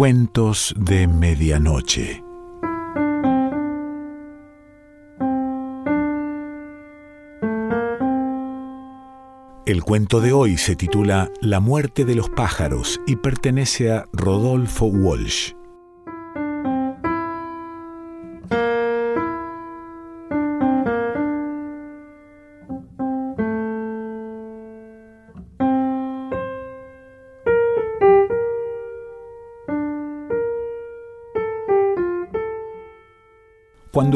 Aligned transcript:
Cuentos 0.00 0.74
de 0.78 1.06
Medianoche. 1.06 2.24
El 9.66 9.82
cuento 9.82 10.22
de 10.22 10.32
hoy 10.32 10.56
se 10.56 10.74
titula 10.74 11.30
La 11.42 11.60
muerte 11.60 12.06
de 12.06 12.14
los 12.14 12.30
pájaros 12.30 12.98
y 13.06 13.16
pertenece 13.16 13.92
a 13.92 14.06
Rodolfo 14.14 14.86
Walsh. 14.86 15.52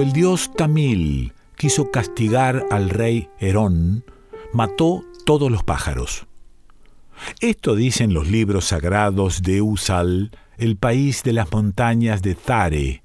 El 0.04 0.12
dios 0.12 0.50
Tamil 0.54 1.32
quiso 1.56 1.90
castigar 1.90 2.66
al 2.70 2.90
rey 2.90 3.30
Herón, 3.40 4.04
mató 4.52 5.02
todos 5.24 5.50
los 5.50 5.64
pájaros. 5.64 6.26
Esto 7.40 7.74
dicen 7.74 8.12
los 8.12 8.28
libros 8.28 8.66
sagrados 8.66 9.40
de 9.40 9.62
Usal, 9.62 10.30
el 10.59 10.76
país 10.76 11.22
de 11.22 11.32
las 11.32 11.50
montañas 11.50 12.20
de 12.20 12.34
Thare, 12.34 13.02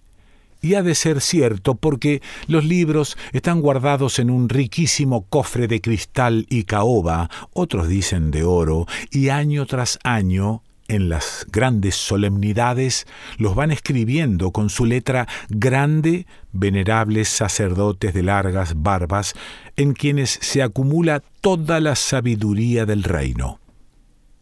y 0.62 0.74
ha 0.74 0.84
de 0.84 0.94
ser 0.94 1.22
cierto 1.22 1.76
porque 1.76 2.22
los 2.48 2.66
libros 2.66 3.18
están 3.32 3.62
guardados 3.62 4.20
en 4.20 4.30
un 4.30 4.50
riquísimo 4.50 5.26
cofre 5.30 5.70
de 5.70 5.80
cristal 5.80 6.48
y 6.50 6.66
caoba, 6.66 7.30
otros 7.54 7.88
dicen 7.88 8.30
de 8.30 8.44
oro, 8.44 8.88
y 9.10 9.30
año 9.30 9.66
tras 9.68 10.00
año 10.04 10.64
en 10.90 11.08
las 11.08 11.46
grandes 11.52 11.96
solemnidades 11.96 13.08
los 13.38 13.56
van 13.56 13.72
escribiendo 13.72 14.52
con 14.52 14.70
su 14.70 14.86
letra 14.86 15.28
grande 15.48 16.28
venerables 16.52 17.30
sacerdotes 17.30 18.14
de 18.14 18.24
largas 18.24 18.74
barbas, 18.82 19.36
en 19.78 19.94
quienes 19.94 20.40
se 20.42 20.62
acumula 20.62 21.22
toda 21.42 21.80
la 21.80 21.96
sabiduría 21.96 22.86
del 22.86 23.04
reino. 23.04 23.60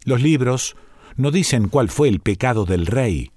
Los 0.04 0.22
libros 0.22 0.74
no 1.16 1.30
dicen 1.30 1.68
cuál 1.68 1.88
fue 1.88 2.08
el 2.08 2.20
pecado 2.20 2.64
del 2.64 2.86
rey, 2.86 3.30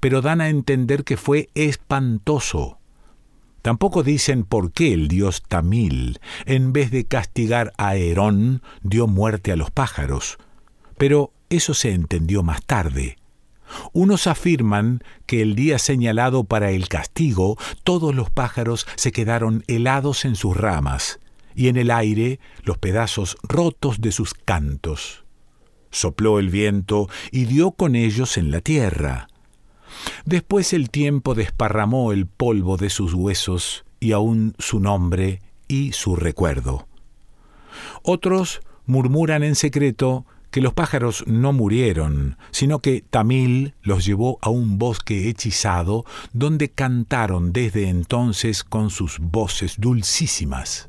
pero 0.00 0.20
dan 0.20 0.40
a 0.40 0.48
entender 0.48 1.04
que 1.04 1.16
fue 1.16 1.48
espantoso. 1.54 2.78
Tampoco 3.62 4.02
dicen 4.02 4.44
por 4.44 4.72
qué 4.72 4.92
el 4.92 5.08
dios 5.08 5.42
Tamil, 5.46 6.20
en 6.44 6.72
vez 6.72 6.90
de 6.90 7.04
castigar 7.04 7.72
a 7.78 7.96
Herón, 7.96 8.62
dio 8.82 9.06
muerte 9.06 9.52
a 9.52 9.56
los 9.56 9.70
pájaros. 9.70 10.38
Pero 10.98 11.32
eso 11.50 11.74
se 11.74 11.92
entendió 11.92 12.42
más 12.42 12.64
tarde. 12.64 13.16
Unos 13.92 14.26
afirman 14.26 15.02
que 15.26 15.42
el 15.42 15.54
día 15.54 15.78
señalado 15.78 16.44
para 16.44 16.70
el 16.70 16.88
castigo 16.88 17.58
todos 17.84 18.14
los 18.14 18.30
pájaros 18.30 18.86
se 18.96 19.12
quedaron 19.12 19.64
helados 19.66 20.24
en 20.24 20.36
sus 20.36 20.56
ramas, 20.56 21.18
y 21.54 21.68
en 21.68 21.76
el 21.76 21.90
aire 21.90 22.38
los 22.62 22.78
pedazos 22.78 23.36
rotos 23.42 24.00
de 24.00 24.12
sus 24.12 24.34
cantos. 24.34 25.24
Sopló 25.90 26.38
el 26.38 26.50
viento 26.50 27.08
y 27.32 27.46
dio 27.46 27.72
con 27.72 27.96
ellos 27.96 28.36
en 28.36 28.50
la 28.50 28.60
tierra. 28.60 29.28
Después 30.24 30.72
el 30.72 30.90
tiempo 30.90 31.34
desparramó 31.34 32.12
el 32.12 32.26
polvo 32.26 32.76
de 32.76 32.90
sus 32.90 33.14
huesos 33.14 33.84
y 33.98 34.12
aún 34.12 34.54
su 34.58 34.78
nombre 34.78 35.40
y 35.68 35.92
su 35.92 36.16
recuerdo. 36.16 36.86
Otros 38.02 38.60
murmuran 38.84 39.42
en 39.42 39.54
secreto 39.54 40.26
que 40.56 40.62
los 40.62 40.72
pájaros 40.72 41.22
no 41.26 41.52
murieron, 41.52 42.38
sino 42.50 42.78
que 42.78 43.04
Tamil 43.10 43.74
los 43.82 44.06
llevó 44.06 44.38
a 44.40 44.48
un 44.48 44.78
bosque 44.78 45.28
hechizado 45.28 46.06
donde 46.32 46.70
cantaron 46.70 47.52
desde 47.52 47.90
entonces 47.90 48.64
con 48.64 48.88
sus 48.88 49.18
voces 49.18 49.74
dulcísimas. 49.78 50.88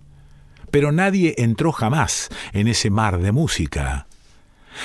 Pero 0.72 0.94
nadie 0.94 1.36
entró 1.38 1.74
jamás 1.74 2.30
en 2.54 2.70
ese 2.70 2.90
mar 2.90 3.20
de 3.20 3.34
música. 3.34 4.08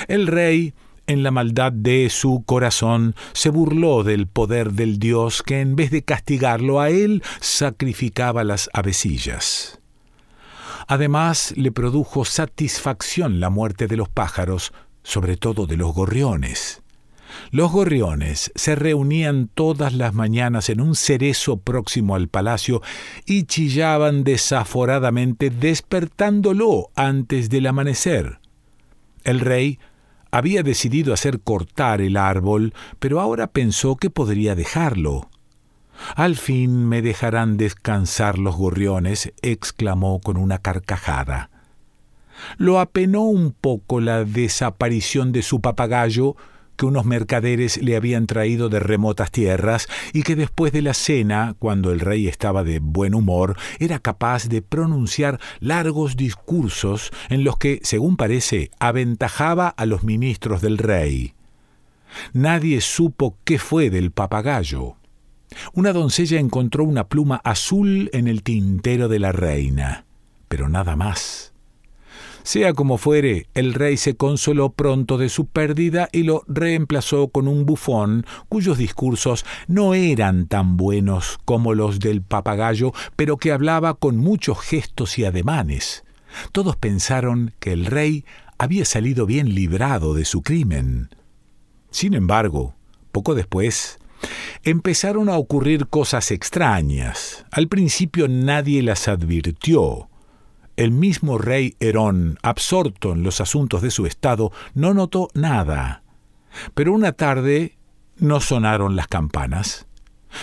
El 0.09 0.27
rey, 0.27 0.75
en 1.07 1.23
la 1.23 1.31
maldad 1.31 1.71
de 1.71 2.11
su 2.11 2.43
corazón, 2.45 3.15
se 3.35 3.51
burló 3.51 4.03
del 4.03 4.27
poder 4.27 4.73
del 4.73 4.99
dios 4.99 5.45
que 5.45 5.61
en 5.61 5.77
vez 5.77 5.93
de 5.93 6.03
castigarlo 6.03 6.81
a 6.81 6.91
él, 6.91 7.23
sacrificaba 7.39 8.43
las 8.43 8.69
avecillas. 8.73 9.79
Además, 10.93 11.55
le 11.57 11.73
produjo 11.73 12.27
satisfacción 12.27 13.41
la 13.41 13.49
muerte 13.49 13.87
de 13.87 13.97
los 13.97 14.11
pájaros, 14.11 14.75
sobre 15.03 15.39
todo 15.39 15.65
de 15.67 15.79
los 15.79 15.95
gorriones. 15.95 16.83
Los 17.51 17.73
gorriones 17.73 18.53
se 18.55 18.75
reunían 18.75 19.49
todas 19.49 19.95
las 19.95 20.13
mañanas 20.13 20.69
en 20.69 20.83
un 20.83 20.95
cerezo 20.95 21.57
próximo 21.57 22.15
al 22.15 22.29
palacio 22.29 22.83
y 23.25 23.45
chillaban 23.45 24.23
desaforadamente 24.23 25.49
despertándolo 25.49 26.91
antes 26.95 27.49
del 27.49 27.69
amanecer. 27.69 28.41
El 29.25 29.41
rey 29.41 29.79
había 30.31 30.63
decidido 30.63 31.15
hacer 31.15 31.41
cortar 31.41 32.03
el 32.03 32.19
árbol, 32.19 32.75
pero 32.99 33.19
ahora 33.19 33.47
pensó 33.47 33.97
que 33.97 34.11
podría 34.11 34.55
dejarlo. 34.55 35.31
Al 36.17 36.37
fin 36.37 36.89
me 36.89 37.03
dejarán 37.03 37.57
descansar 37.57 38.39
los 38.39 38.57
gorriones, 38.57 39.33
exclamó 39.43 40.21
con 40.21 40.37
una 40.37 40.59
carcajada. 40.59 41.51
Lo 42.57 42.81
apenó 42.81 43.23
un 43.23 43.53
poco 43.53 44.01
la 44.01 44.25
desaparición 44.25 45.33
de 45.33 45.43
su 45.43 45.61
papagayo, 45.61 46.37
que 46.77 46.87
unos 46.87 47.05
mercaderes 47.05 47.81
le 47.83 47.97
habían 47.97 48.27
traído 48.27 48.69
de 48.69 48.81
remotas 48.81 49.31
tierras 49.31 49.89
y 50.13 50.23
que 50.23 50.37
después 50.37 50.73
de 50.73 50.83
la 50.83 50.95
cena, 50.95 51.55
cuando 51.59 51.93
el 51.93 52.01
rey 52.01 52.29
estaba 52.29 52.65
de 52.65 52.79
buen 52.81 53.15
humor, 53.15 53.57
era 53.79 53.99
capaz 53.99 54.49
de 54.49 54.63
pronunciar 54.63 55.39
largos 55.61 56.17
discursos 56.17 57.13
en 57.29 57.45
los 57.45 57.59
que, 57.59 57.81
según 57.83 58.17
parece, 58.17 58.71
aventajaba 58.81 59.69
a 59.69 59.87
los 59.87 60.03
ministros 60.03 60.63
del 60.63 60.79
rey. 60.79 61.35
Nadie 62.33 62.81
supo 62.81 63.37
qué 63.45 63.59
fue 63.59 63.91
del 63.91 64.11
papagayo. 64.11 64.97
Una 65.73 65.93
doncella 65.93 66.39
encontró 66.39 66.85
una 66.85 67.09
pluma 67.09 67.41
azul 67.45 68.11
en 68.13 68.29
el 68.29 68.43
tintero 68.43 69.09
de 69.09 69.19
la 69.19 69.33
reina, 69.33 70.05
pero 70.49 70.69
nada 70.69 70.97
más. 70.97 71.53
Sea 72.45 72.75
como 72.75 72.99
fuere, 72.99 73.47
el 73.55 73.73
rey 73.73 73.97
se 73.97 74.17
consoló 74.17 74.71
pronto 74.71 75.17
de 75.17 75.29
su 75.29 75.47
pérdida 75.47 76.09
y 76.11 76.25
lo 76.25 76.43
reemplazó 76.49 77.29
con 77.29 77.47
un 77.47 77.67
bufón 77.67 78.27
cuyos 78.49 78.79
discursos 78.79 79.45
no 79.69 79.95
eran 79.95 80.49
tan 80.49 80.77
buenos 80.77 81.39
como 81.45 81.75
los 81.75 82.01
del 82.01 82.21
papagayo, 82.23 82.93
pero 83.15 83.37
que 83.37 83.53
hablaba 83.53 83.95
con 83.95 84.17
muchos 84.17 84.59
gestos 84.59 85.19
y 85.19 85.25
ademanes. 85.25 86.05
Todos 86.51 86.77
pensaron 86.77 87.55
que 87.61 87.73
el 87.73 87.87
rey 87.87 88.25
había 88.59 88.85
salido 88.85 89.25
bien 89.25 89.55
librado 89.55 90.15
de 90.15 90.25
su 90.25 90.43
crimen. 90.43 91.11
Sin 91.91 92.15
embargo, 92.15 92.75
poco 93.13 93.35
después, 93.35 93.99
empezaron 94.63 95.29
a 95.29 95.37
ocurrir 95.37 95.89
cosas 95.89 96.31
extrañas. 96.31 97.45
Al 97.51 97.69
principio 97.69 98.29
nadie 98.29 98.83
las 98.83 99.09
advirtió. 99.09 100.09
El 100.77 100.91
mismo 100.91 101.39
rey 101.39 101.77
Herón, 101.81 102.39
absorto 102.43 103.13
en 103.13 103.23
los 103.23 103.41
asuntos 103.41 103.83
de 103.83 103.91
su 103.91 104.07
estado, 104.07 104.53
no 104.75 104.95
notó 104.95 105.29
nada. 105.35 106.03
Pero 106.75 106.93
una 106.93 107.13
tarde 107.13 107.77
no 108.17 108.41
sonaron 108.41 108.97
las 108.97 109.09
campanas. 109.09 109.87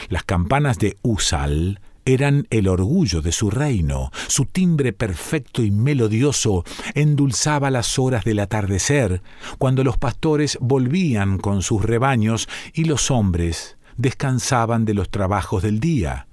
Las 0.10 0.24
campanas 0.24 0.78
de 0.78 0.98
Usal 1.02 1.80
eran 2.14 2.48
el 2.50 2.68
orgullo 2.68 3.22
de 3.22 3.32
su 3.32 3.50
reino. 3.50 4.12
Su 4.28 4.46
timbre 4.46 4.94
perfecto 4.94 5.62
y 5.62 5.72
melodioso 5.72 6.64
endulzaba 6.96 7.72
las 7.72 8.00
horas 8.00 8.24
del 8.24 8.40
atardecer, 8.40 9.22
cuando 9.58 9.84
los 9.84 9.98
pastores 9.98 10.58
volvían 10.62 11.38
con 11.38 11.62
sus 11.62 11.84
rebaños 11.84 12.50
y 12.74 12.86
los 12.86 13.12
hombres 13.12 13.78
descansaban 13.98 14.86
de 14.86 14.94
los 14.94 15.10
trabajos 15.10 15.62
del 15.62 15.80
día. 15.80 16.28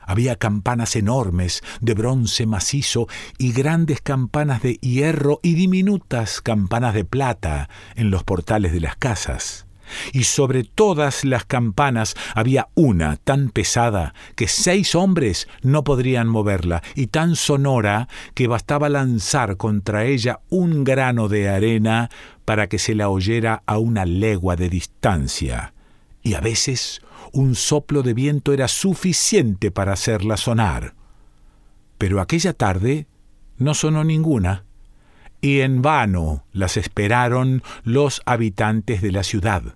Había 0.00 0.36
campanas 0.36 0.94
enormes 0.94 1.62
de 1.80 1.94
bronce 1.94 2.46
macizo 2.46 3.08
y 3.38 3.52
grandes 3.52 4.00
campanas 4.00 4.62
de 4.62 4.74
hierro 4.74 5.40
y 5.42 5.54
diminutas 5.54 6.40
campanas 6.40 6.94
de 6.94 7.04
plata 7.04 7.68
en 7.96 8.10
los 8.10 8.22
portales 8.22 8.72
de 8.72 8.80
las 8.80 8.96
casas 8.96 9.65
y 10.12 10.24
sobre 10.24 10.64
todas 10.64 11.24
las 11.24 11.44
campanas 11.44 12.14
había 12.34 12.68
una 12.74 13.16
tan 13.16 13.50
pesada 13.50 14.14
que 14.34 14.48
seis 14.48 14.94
hombres 14.94 15.48
no 15.62 15.84
podrían 15.84 16.28
moverla, 16.28 16.82
y 16.94 17.08
tan 17.08 17.36
sonora 17.36 18.08
que 18.34 18.46
bastaba 18.46 18.88
lanzar 18.88 19.56
contra 19.56 20.04
ella 20.04 20.40
un 20.48 20.84
grano 20.84 21.28
de 21.28 21.48
arena 21.48 22.10
para 22.44 22.68
que 22.68 22.78
se 22.78 22.94
la 22.94 23.08
oyera 23.08 23.62
a 23.66 23.78
una 23.78 24.04
legua 24.04 24.56
de 24.56 24.68
distancia. 24.68 25.74
Y 26.22 26.34
a 26.34 26.40
veces 26.40 27.02
un 27.32 27.54
soplo 27.54 28.02
de 28.02 28.14
viento 28.14 28.52
era 28.52 28.68
suficiente 28.68 29.70
para 29.70 29.92
hacerla 29.92 30.36
sonar. 30.36 30.94
Pero 31.98 32.20
aquella 32.20 32.52
tarde 32.52 33.06
no 33.58 33.74
sonó 33.74 34.04
ninguna 34.04 34.64
y 35.40 35.60
en 35.60 35.82
vano 35.82 36.44
las 36.52 36.76
esperaron 36.76 37.62
los 37.84 38.22
habitantes 38.26 39.02
de 39.02 39.12
la 39.12 39.22
ciudad. 39.22 39.75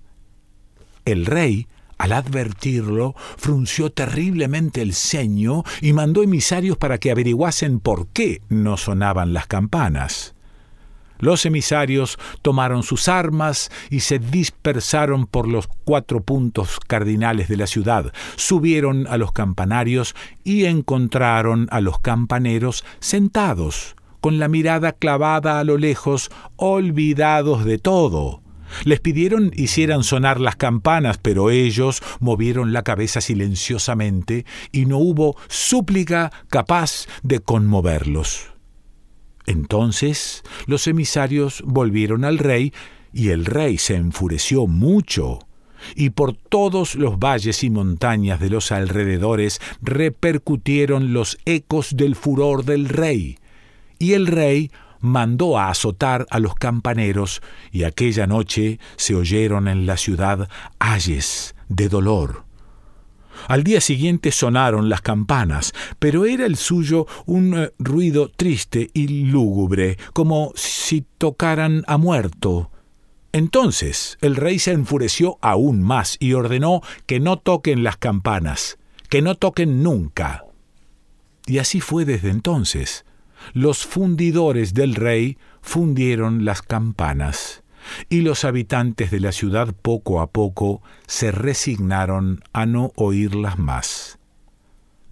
El 1.04 1.26
rey, 1.26 1.66
al 1.98 2.12
advertirlo, 2.12 3.14
frunció 3.36 3.90
terriblemente 3.90 4.82
el 4.82 4.94
ceño 4.94 5.64
y 5.80 5.92
mandó 5.92 6.22
emisarios 6.22 6.76
para 6.76 6.98
que 6.98 7.10
averiguasen 7.10 7.80
por 7.80 8.08
qué 8.08 8.42
no 8.48 8.76
sonaban 8.76 9.32
las 9.32 9.46
campanas. 9.46 10.34
Los 11.20 11.44
emisarios 11.44 12.18
tomaron 12.40 12.82
sus 12.82 13.06
armas 13.08 13.70
y 13.90 14.00
se 14.00 14.18
dispersaron 14.18 15.26
por 15.26 15.46
los 15.46 15.68
cuatro 15.84 16.22
puntos 16.22 16.80
cardinales 16.86 17.48
de 17.48 17.58
la 17.58 17.66
ciudad, 17.66 18.12
subieron 18.36 19.06
a 19.06 19.18
los 19.18 19.32
campanarios 19.32 20.14
y 20.42 20.64
encontraron 20.64 21.68
a 21.70 21.82
los 21.82 22.00
campaneros 22.00 22.84
sentados, 23.00 23.94
con 24.22 24.38
la 24.38 24.48
mirada 24.48 24.92
clavada 24.92 25.60
a 25.60 25.64
lo 25.64 25.76
lejos, 25.76 26.30
olvidados 26.56 27.66
de 27.66 27.76
todo. 27.76 28.40
Les 28.84 29.00
pidieron 29.00 29.50
hicieran 29.54 30.04
sonar 30.04 30.40
las 30.40 30.56
campanas, 30.56 31.18
pero 31.18 31.50
ellos 31.50 32.02
movieron 32.20 32.72
la 32.72 32.82
cabeza 32.82 33.20
silenciosamente 33.20 34.44
y 34.72 34.86
no 34.86 34.98
hubo 34.98 35.36
súplica 35.48 36.32
capaz 36.48 37.06
de 37.22 37.40
conmoverlos. 37.40 38.48
Entonces 39.46 40.42
los 40.66 40.86
emisarios 40.86 41.62
volvieron 41.66 42.24
al 42.24 42.38
rey, 42.38 42.72
y 43.12 43.30
el 43.30 43.44
rey 43.44 43.78
se 43.78 43.96
enfureció 43.96 44.66
mucho, 44.66 45.40
y 45.96 46.10
por 46.10 46.36
todos 46.36 46.94
los 46.94 47.18
valles 47.18 47.64
y 47.64 47.70
montañas 47.70 48.38
de 48.38 48.50
los 48.50 48.70
alrededores 48.70 49.60
repercutieron 49.82 51.12
los 51.12 51.38
ecos 51.44 51.96
del 51.96 52.14
furor 52.14 52.64
del 52.64 52.88
rey, 52.88 53.38
y 53.98 54.12
el 54.12 54.26
rey 54.26 54.70
mandó 55.00 55.58
a 55.58 55.68
azotar 55.68 56.26
a 56.30 56.38
los 56.38 56.54
campaneros, 56.54 57.42
y 57.72 57.84
aquella 57.84 58.26
noche 58.26 58.78
se 58.96 59.14
oyeron 59.14 59.68
en 59.68 59.86
la 59.86 59.96
ciudad 59.96 60.48
ayes 60.78 61.54
de 61.68 61.88
dolor. 61.88 62.44
Al 63.48 63.64
día 63.64 63.80
siguiente 63.80 64.32
sonaron 64.32 64.88
las 64.88 65.00
campanas, 65.00 65.72
pero 65.98 66.26
era 66.26 66.46
el 66.46 66.56
suyo 66.56 67.06
un 67.26 67.58
eh, 67.58 67.72
ruido 67.78 68.30
triste 68.30 68.90
y 68.92 69.08
lúgubre, 69.26 69.98
como 70.12 70.52
si 70.54 71.04
tocaran 71.18 71.84
a 71.86 71.96
muerto. 71.96 72.70
Entonces 73.32 74.18
el 74.20 74.36
rey 74.36 74.58
se 74.58 74.72
enfureció 74.72 75.38
aún 75.40 75.82
más 75.82 76.16
y 76.20 76.32
ordenó 76.32 76.82
que 77.06 77.20
no 77.20 77.38
toquen 77.38 77.84
las 77.84 77.96
campanas, 77.96 78.78
que 79.08 79.22
no 79.22 79.36
toquen 79.36 79.82
nunca. 79.82 80.44
Y 81.46 81.58
así 81.58 81.80
fue 81.80 82.04
desde 82.04 82.30
entonces. 82.30 83.04
Los 83.52 83.86
fundidores 83.86 84.74
del 84.74 84.94
rey 84.94 85.38
fundieron 85.62 86.44
las 86.44 86.62
campanas 86.62 87.62
y 88.08 88.20
los 88.20 88.44
habitantes 88.44 89.10
de 89.10 89.20
la 89.20 89.32
ciudad 89.32 89.74
poco 89.82 90.20
a 90.20 90.28
poco 90.28 90.82
se 91.06 91.32
resignaron 91.32 92.40
a 92.52 92.66
no 92.66 92.92
oírlas 92.96 93.58
más. 93.58 94.18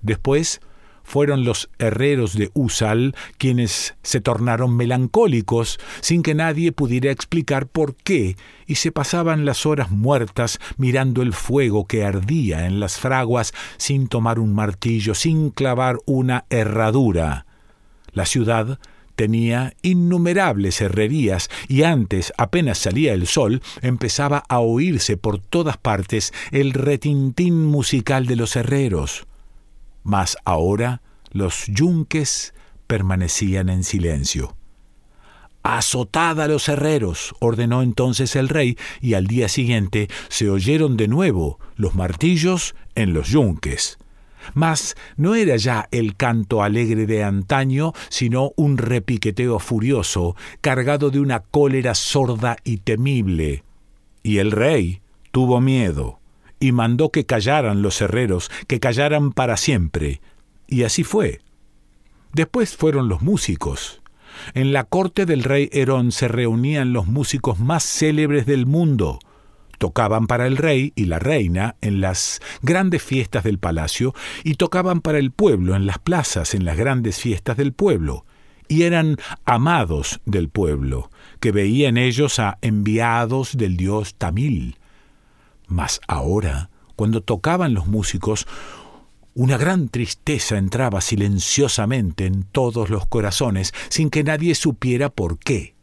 Después 0.03 0.61
fueron 1.09 1.45
los 1.45 1.71
herreros 1.79 2.35
de 2.35 2.51
Usal 2.53 3.15
quienes 3.39 3.95
se 4.03 4.21
tornaron 4.21 4.77
melancólicos 4.77 5.81
sin 6.01 6.23
que 6.23 6.35
nadie 6.35 6.71
pudiera 6.71 7.11
explicar 7.11 7.67
por 7.67 7.97
qué, 7.97 8.37
y 8.67 8.75
se 8.75 8.93
pasaban 8.93 9.47
las 9.47 9.65
horas 9.65 9.91
muertas 9.91 10.61
mirando 10.77 11.23
el 11.23 11.33
fuego 11.33 11.87
que 11.87 12.05
ardía 12.05 12.67
en 12.67 12.79
las 12.79 12.99
fraguas 12.99 13.55
sin 13.79 14.09
tomar 14.09 14.39
un 14.39 14.55
martillo, 14.55 15.15
sin 15.15 15.49
clavar 15.49 15.97
una 16.05 16.45
herradura. 16.51 17.48
La 18.19 18.27
ciudad 18.27 18.81
tenía 19.15 19.75
innumerables 19.81 20.81
herrerías 20.81 21.49
y 21.69 21.85
antes, 21.85 22.33
apenas 22.37 22.79
salía 22.79 23.13
el 23.13 23.29
sol, 23.29 23.63
empezaba 23.81 24.43
a 24.49 24.59
oírse 24.59 25.17
por 25.17 25.39
todas 25.39 25.77
partes 25.77 26.35
el 26.51 26.73
retintín 26.73 27.65
musical 27.65 28.27
de 28.27 28.35
los 28.35 28.57
herreros. 28.57 29.29
Mas 30.03 30.37
ahora 30.45 31.01
los 31.31 31.67
yunques 31.69 32.55
permanecían 32.89 33.69
en 33.69 33.85
silencio. 33.85 34.57
Azotad 35.63 36.41
a 36.41 36.49
los 36.49 36.69
herreros, 36.69 37.37
ordenó 37.39 37.83
entonces 37.83 38.35
el 38.35 38.49
rey, 38.49 38.77
y 39.01 39.15
al 39.15 39.29
día 39.29 39.49
siguiente 39.49 40.09
se 40.29 40.51
oyeron 40.51 40.97
de 40.97 41.07
nuevo 41.07 41.61
los 41.77 41.95
martillos 41.95 42.75
en 42.97 43.15
los 43.15 43.29
yunques. 43.29 43.97
Mas 44.55 44.97
no 45.17 45.35
era 45.35 45.57
ya 45.57 45.89
el 45.91 46.17
canto 46.17 46.63
alegre 46.63 47.07
de 47.07 47.25
antaño, 47.25 47.93
sino 48.09 48.53
un 48.57 48.79
repiqueteo 48.79 49.59
furioso, 49.59 50.37
cargado 50.61 51.11
de 51.11 51.21
una 51.21 51.41
cólera 51.41 51.95
sorda 51.95 52.57
y 52.65 52.79
temible. 52.79 53.65
Y 54.23 54.39
el 54.39 54.51
rey 54.51 55.01
tuvo 55.31 55.61
miedo, 55.61 56.19
y 56.61 56.73
mandó 56.73 57.11
que 57.11 57.27
callaran 57.27 57.83
los 57.83 58.01
herreros, 58.01 58.51
que 58.67 58.81
callaran 58.81 59.33
para 59.33 59.57
siempre. 59.57 60.21
Y 60.67 60.83
así 60.83 61.05
fue. 61.05 61.41
Después 62.33 62.77
fueron 62.77 63.09
los 63.09 63.23
músicos. 63.23 64.03
En 64.55 64.73
la 64.73 64.85
corte 64.85 65.27
del 65.27 65.45
rey 65.45 65.69
Herón 65.73 66.13
se 66.13 66.29
reunían 66.29 66.93
los 66.93 67.07
músicos 67.07 67.59
más 67.59 67.85
célebres 67.85 68.47
del 68.47 68.67
mundo, 68.67 69.19
Tocaban 69.79 70.27
para 70.27 70.47
el 70.47 70.57
rey 70.57 70.93
y 70.97 71.07
la 71.07 71.19
reina 71.19 71.77
en 71.81 72.01
las 72.01 72.41
grandes 72.63 73.03
fiestas 73.03 73.45
del 73.45 73.59
palacio 73.59 74.15
y 74.45 74.55
tocaban 74.55 75.01
para 75.01 75.19
el 75.19 75.31
pueblo 75.31 75.77
en 75.77 75.87
las 75.87 75.99
plazas, 75.99 76.55
en 76.55 76.65
las 76.65 76.77
grandes 76.77 77.19
fiestas 77.21 77.57
del 77.57 77.73
pueblo. 77.73 78.27
Y 78.67 78.83
eran 78.83 79.17
amados 79.47 80.21
del 80.27 80.51
pueblo, 80.51 81.11
que 81.41 81.53
veían 81.53 81.97
ellos 81.97 82.39
a 82.39 82.59
enviados 82.61 83.57
del 83.57 83.77
dios 83.77 84.17
Tamil. 84.17 84.77
Mas 85.69 86.01
ahora, 86.07 86.71
cuando 86.97 87.23
tocaban 87.23 87.73
los 87.73 87.87
músicos, 87.87 88.47
una 89.35 89.57
gran 89.57 89.89
tristeza 89.89 90.59
entraba 90.59 91.01
silenciosamente 91.01 92.27
en 92.27 92.43
todos 92.43 92.91
los 92.91 93.07
corazones, 93.07 93.73
sin 93.89 94.11
que 94.11 94.25
nadie 94.25 94.57
supiera 94.57 95.09
por 95.09 95.39
qué. 95.39 95.78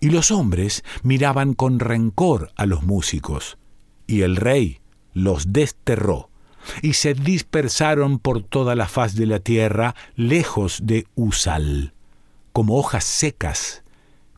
Y 0.00 0.10
los 0.10 0.30
hombres 0.30 0.84
miraban 1.02 1.54
con 1.54 1.78
rencor 1.80 2.52
a 2.56 2.66
los 2.66 2.82
músicos, 2.82 3.58
y 4.06 4.22
el 4.22 4.36
rey 4.36 4.80
los 5.12 5.52
desterró, 5.52 6.30
y 6.82 6.94
se 6.94 7.14
dispersaron 7.14 8.18
por 8.18 8.42
toda 8.42 8.74
la 8.74 8.88
faz 8.88 9.14
de 9.14 9.26
la 9.26 9.40
tierra, 9.40 9.94
lejos 10.14 10.80
de 10.82 11.06
Usal, 11.14 11.94
como 12.52 12.76
hojas 12.76 13.04
secas 13.04 13.82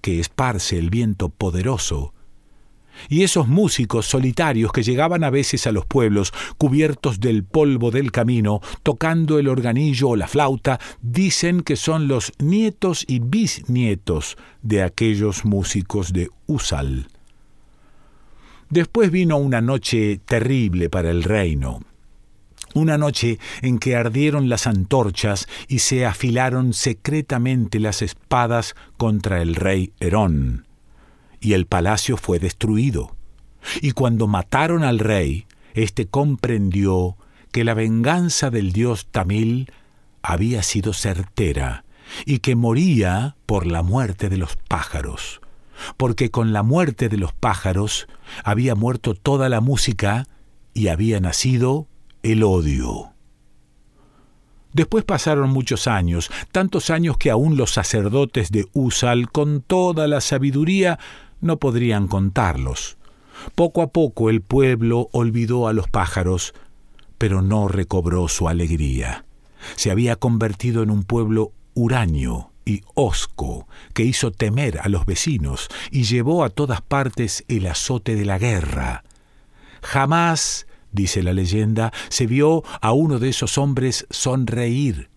que 0.01 0.21
esparce 0.21 0.79
el 0.79 0.91
viento 0.91 1.29
poderoso 1.29 2.15
y 3.09 3.23
esos 3.23 3.49
músicos 3.49 4.07
solitarios 4.07 4.73
que 4.73 4.83
llegaban 4.83 5.25
a 5.25 5.31
veces 5.31 5.67
a 5.67 5.73
los 5.73 5.87
pueblos, 5.87 6.33
cubiertos 6.57 7.21
del 7.21 7.45
polvo 7.45 7.91
del 7.91 8.13
camino, 8.13 8.61
tocando 8.83 9.39
el 9.39 9.49
organillo 9.49 10.11
o 10.11 10.17
la 10.17 10.29
flauta, 10.29 10.79
dicen 11.03 11.63
que 11.63 11.77
son 11.77 12.09
los 12.09 12.33
nietos 12.39 13.05
y 13.07 13.21
bisnietos 13.21 14.37
de 14.63 14.83
aquellos 14.83 15.45
músicos 15.45 16.13
de 16.13 16.31
Usal. 16.47 17.09
Después 18.71 19.11
vino 19.11 19.39
una 19.39 19.61
noche 19.61 20.21
terrible 20.25 20.91
para 20.91 21.11
el 21.11 21.23
reino, 21.23 21.81
una 22.75 22.99
noche 22.99 23.39
en 23.63 23.79
que 23.79 23.97
ardieron 23.97 24.49
las 24.51 24.67
antorchas 24.67 25.49
y 25.69 25.79
se 25.79 26.05
afilaron 26.05 26.75
secretamente 26.75 27.81
las 27.81 28.03
espadas 28.03 28.75
contra 28.99 29.41
el 29.41 29.55
rey 29.55 29.93
Herón 30.01 30.68
y 31.41 31.53
el 31.53 31.67
palacio 31.67 32.17
fue 32.17 32.39
destruido. 32.39 33.17
Y 33.81 33.93
cuando 33.93 34.27
mataron 34.27 34.85
al 34.85 34.99
rey, 34.99 35.47
éste 35.75 36.07
comprendió 36.07 37.17
que 37.53 37.65
la 37.65 37.75
venganza 37.75 38.51
del 38.51 38.73
dios 38.73 39.09
Tamil 39.11 39.73
había 40.23 40.63
sido 40.63 40.93
certera 40.93 41.85
y 42.25 42.39
que 42.39 42.57
moría 42.57 43.37
por 43.47 43.67
la 43.67 43.83
muerte 43.83 44.29
de 44.29 44.37
los 44.37 44.57
pájaros, 44.57 45.41
porque 45.97 46.31
con 46.31 46.53
la 46.53 46.63
muerte 46.63 47.09
de 47.09 47.17
los 47.17 47.33
pájaros 47.33 48.09
había 48.45 48.75
muerto 48.75 49.15
toda 49.15 49.49
la 49.49 49.61
música 49.61 50.27
y 50.75 50.89
había 50.89 51.21
nacido 51.21 51.89
el 52.23 52.43
odio. 52.43 53.13
Después 54.73 55.05
pasaron 55.05 55.51
muchos 55.51 55.89
años, 55.89 56.31
tantos 56.53 56.91
años 56.91 57.17
que 57.17 57.31
aún 57.31 57.57
los 57.57 57.73
sacerdotes 57.73 58.51
de 58.51 58.67
Usal, 58.75 59.31
con 59.31 59.63
toda 59.63 60.07
la 60.07 60.21
sabiduría, 60.21 60.99
no 61.41 61.59
podrían 61.59 62.09
contarlos. 62.09 62.97
Poco 63.55 63.83
a 63.83 63.89
poco 63.89 64.31
el 64.31 64.41
pueblo 64.41 65.09
olvidó 65.13 65.69
a 65.69 65.73
los 65.73 65.89
pájaros, 65.89 66.55
pero 67.19 67.43
no 67.43 67.69
recobró 67.69 68.29
su 68.29 68.49
alegría. 68.49 69.25
Se 69.77 69.91
había 69.91 70.17
convertido 70.17 70.83
en 70.83 70.91
un 70.91 71.05
pueblo 71.05 71.53
huraño 71.75 72.51
y 72.65 72.83
hosco, 72.95 73.67
que 73.95 74.05
hizo 74.05 74.31
temer 74.31 74.79
a 74.81 74.89
los 74.89 75.07
vecinos 75.07 75.69
y 75.91 76.03
llevó 76.03 76.45
a 76.45 76.51
todas 76.51 76.83
partes 76.83 77.45
el 77.49 77.67
azote 77.67 78.15
de 78.15 78.25
la 78.25 78.39
guerra. 78.39 79.05
Jamás, 79.83 80.67
dice 80.93 81.23
la 81.23 81.33
leyenda, 81.33 81.93
se 82.09 82.27
vio 82.27 82.63
a 82.81 82.93
uno 82.93 83.19
de 83.19 83.31
esos 83.31 83.59
hombres 83.59 84.07
sonreír. 84.11 85.09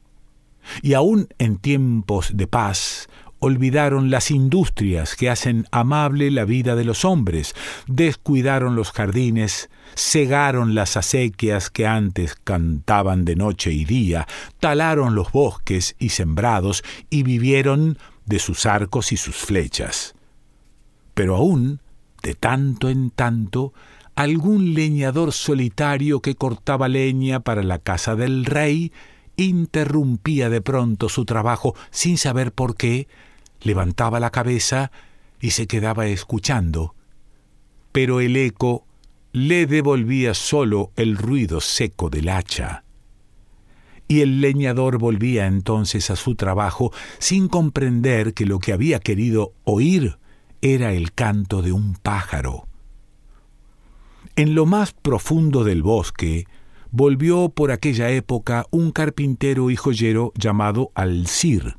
Y 0.81 0.93
aun 0.93 1.27
en 1.39 1.57
tiempos 1.57 2.31
de 2.35 2.47
paz, 2.47 3.09
olvidaron 3.41 4.12
las 4.12 4.29
industrias 4.29 5.15
que 5.15 5.29
hacen 5.29 5.67
amable 5.71 6.29
la 6.29 6.45
vida 6.45 6.75
de 6.75 6.86
los 6.86 7.03
hombres, 7.03 7.55
descuidaron 7.88 8.75
los 8.75 8.91
jardines, 8.91 9.69
cegaron 9.95 10.75
las 10.75 10.95
acequias 10.95 11.71
que 11.71 11.88
antes 11.88 12.36
cantaban 12.36 13.25
de 13.25 13.36
noche 13.36 13.71
y 13.71 13.83
día, 13.83 14.27
talaron 14.60 15.15
los 15.15 15.31
bosques 15.31 15.95
y 15.98 16.10
sembrados 16.10 16.83
y 17.10 17.24
vivieron 17.24 17.98
de 18.27 18.38
sus 18.38 18.67
arcos 18.67 19.12
y 19.12 19.17
sus 19.17 19.36
flechas. 19.38 20.13
Pero 21.15 21.36
aún, 21.36 21.81
de 22.21 22.36
tanto 22.36 22.89
en 22.89 23.10
tanto, 23.10 23.74
algún 24.13 24.75
leñador 24.75 25.33
solitario 25.33 26.21
que 26.21 26.36
cortaba 26.36 26.88
leña 26.88 27.39
para 27.39 27.63
la 27.63 27.79
casa 27.79 28.15
del 28.15 28.45
rey 28.45 28.91
interrumpía 29.36 30.51
de 30.51 30.62
pronto 30.62 31.10
su 31.10 31.25
trabajo 31.25 31.74
sin 31.89 32.19
saber 32.19 32.51
por 32.51 32.75
qué, 32.75 33.07
levantaba 33.61 34.19
la 34.19 34.29
cabeza 34.29 34.91
y 35.39 35.51
se 35.51 35.67
quedaba 35.67 36.07
escuchando. 36.07 36.95
Pero 37.91 38.21
el 38.21 38.35
eco 38.37 38.85
le 39.33 39.65
devolvía 39.65 40.33
solo 40.33 40.91
el 40.95 41.17
ruido 41.17 41.61
seco 41.61 42.09
del 42.09 42.29
hacha. 42.29 42.83
Y 44.07 44.21
el 44.21 44.41
leñador 44.41 44.97
volvía 44.97 45.47
entonces 45.47 46.09
a 46.09 46.15
su 46.15 46.35
trabajo 46.35 46.91
sin 47.17 47.47
comprender 47.47 48.33
que 48.33 48.45
lo 48.45 48.59
que 48.59 48.73
había 48.73 48.99
querido 48.99 49.53
oír 49.63 50.17
era 50.61 50.93
el 50.93 51.13
canto 51.13 51.61
de 51.61 51.71
un 51.71 51.95
pájaro. 51.95 52.67
En 54.35 54.53
lo 54.53 54.65
más 54.65 54.93
profundo 54.93 55.63
del 55.63 55.81
bosque 55.81 56.45
volvió 56.91 57.49
por 57.49 57.71
aquella 57.71 58.09
época 58.09 58.65
un 58.69 58.91
carpintero 58.91 59.69
y 59.69 59.75
joyero 59.75 60.33
llamado 60.35 60.91
Alcir. 60.93 61.77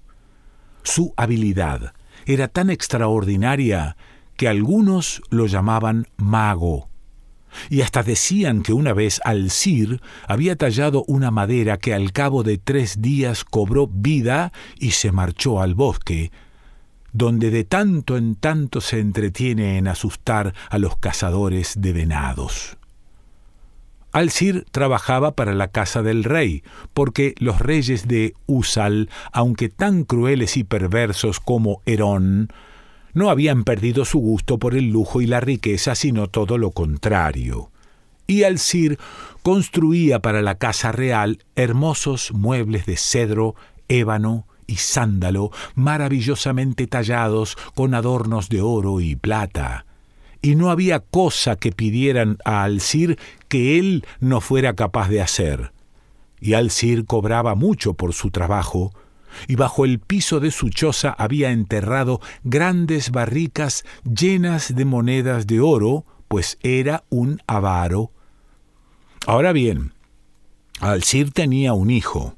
Su 0.82 1.14
habilidad 1.16 1.94
era 2.26 2.48
tan 2.48 2.70
extraordinaria 2.70 3.96
que 4.36 4.48
algunos 4.48 5.22
lo 5.30 5.46
llamaban 5.46 6.06
mago. 6.16 6.88
Y 7.68 7.82
hasta 7.82 8.02
decían 8.02 8.62
que 8.62 8.72
una 8.72 8.92
vez 8.94 9.20
Alcir 9.24 10.00
había 10.26 10.56
tallado 10.56 11.04
una 11.06 11.30
madera 11.30 11.76
que 11.76 11.92
al 11.94 12.12
cabo 12.12 12.42
de 12.42 12.58
tres 12.58 13.02
días 13.02 13.44
cobró 13.44 13.88
vida 13.88 14.52
y 14.78 14.92
se 14.92 15.12
marchó 15.12 15.60
al 15.60 15.74
bosque, 15.74 16.32
donde 17.12 17.50
de 17.50 17.64
tanto 17.64 18.16
en 18.16 18.36
tanto 18.36 18.80
se 18.80 19.00
entretiene 19.00 19.76
en 19.76 19.86
asustar 19.86 20.54
a 20.70 20.78
los 20.78 20.96
cazadores 20.96 21.74
de 21.76 21.92
venados. 21.92 22.78
Alcir 24.12 24.66
trabajaba 24.70 25.32
para 25.32 25.54
la 25.54 25.68
casa 25.68 26.02
del 26.02 26.24
rey, 26.24 26.62
porque 26.92 27.34
los 27.38 27.60
reyes 27.60 28.06
de 28.06 28.34
Usal, 28.46 29.08
aunque 29.32 29.70
tan 29.70 30.04
crueles 30.04 30.56
y 30.56 30.64
perversos 30.64 31.40
como 31.40 31.80
Herón, 31.86 32.52
no 33.14 33.30
habían 33.30 33.64
perdido 33.64 34.04
su 34.04 34.18
gusto 34.18 34.58
por 34.58 34.74
el 34.74 34.90
lujo 34.90 35.20
y 35.20 35.26
la 35.26 35.40
riqueza, 35.40 35.94
sino 35.94 36.28
todo 36.28 36.58
lo 36.58 36.70
contrario. 36.70 37.70
Y 38.26 38.44
Alcir 38.44 38.98
construía 39.42 40.20
para 40.20 40.42
la 40.42 40.56
casa 40.56 40.92
real 40.92 41.38
hermosos 41.56 42.32
muebles 42.32 42.86
de 42.86 42.96
cedro, 42.96 43.54
ébano, 43.88 44.46
y 44.66 44.76
sándalo 44.76 45.50
maravillosamente 45.74 46.86
tallados 46.86 47.58
con 47.74 47.94
adornos 47.94 48.48
de 48.48 48.62
oro 48.62 49.00
y 49.00 49.16
plata. 49.16 49.84
Y 50.42 50.56
no 50.56 50.70
había 50.70 51.00
cosa 51.00 51.56
que 51.56 51.72
pidieran 51.72 52.36
a 52.44 52.64
Alcir 52.64 53.18
que 53.48 53.78
él 53.78 54.04
no 54.20 54.40
fuera 54.40 54.74
capaz 54.74 55.08
de 55.08 55.22
hacer. 55.22 55.72
Y 56.40 56.54
Alcir 56.54 57.06
cobraba 57.06 57.54
mucho 57.54 57.94
por 57.94 58.12
su 58.12 58.30
trabajo, 58.30 58.92
y 59.46 59.54
bajo 59.54 59.84
el 59.84 60.00
piso 60.00 60.40
de 60.40 60.50
su 60.50 60.68
choza 60.68 61.10
había 61.10 61.52
enterrado 61.52 62.20
grandes 62.44 63.10
barricas 63.10 63.84
llenas 64.04 64.74
de 64.74 64.84
monedas 64.84 65.46
de 65.46 65.60
oro, 65.60 66.04
pues 66.28 66.58
era 66.62 67.04
un 67.08 67.40
avaro. 67.46 68.10
Ahora 69.26 69.52
bien, 69.52 69.92
Alcir 70.80 71.30
tenía 71.30 71.74
un 71.74 71.90
hijo, 71.90 72.36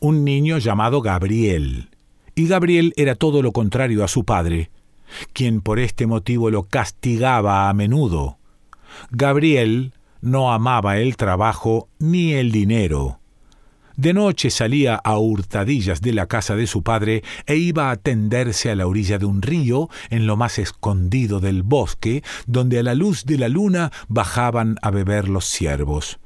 un 0.00 0.24
niño 0.24 0.58
llamado 0.58 1.00
Gabriel. 1.00 1.90
Y 2.34 2.48
Gabriel 2.48 2.92
era 2.96 3.14
todo 3.14 3.42
lo 3.42 3.52
contrario 3.52 4.02
a 4.02 4.08
su 4.08 4.24
padre, 4.24 4.70
quien 5.32 5.60
por 5.60 5.78
este 5.78 6.06
motivo 6.06 6.50
lo 6.50 6.64
castigaba 6.64 7.68
a 7.68 7.74
menudo. 7.74 8.38
Gabriel 9.10 9.92
no 10.20 10.52
amaba 10.52 10.98
el 10.98 11.16
trabajo 11.16 11.88
ni 11.98 12.32
el 12.32 12.50
dinero. 12.50 13.20
De 13.96 14.12
noche 14.12 14.50
salía 14.50 14.96
a 14.96 15.18
hurtadillas 15.18 16.00
de 16.00 16.12
la 16.12 16.26
casa 16.26 16.56
de 16.56 16.66
su 16.66 16.82
padre 16.82 17.22
e 17.46 17.56
iba 17.56 17.90
a 17.90 17.96
tenderse 17.96 18.70
a 18.70 18.74
la 18.74 18.88
orilla 18.88 19.18
de 19.18 19.26
un 19.26 19.40
río, 19.40 19.88
en 20.10 20.26
lo 20.26 20.36
más 20.36 20.58
escondido 20.58 21.38
del 21.38 21.62
bosque, 21.62 22.24
donde 22.46 22.80
a 22.80 22.82
la 22.82 22.94
luz 22.94 23.24
de 23.24 23.38
la 23.38 23.48
luna 23.48 23.92
bajaban 24.08 24.78
a 24.82 24.90
beber 24.90 25.28
los 25.28 25.44
ciervos. 25.44 26.18